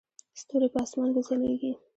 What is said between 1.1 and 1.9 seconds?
کې ځلیږي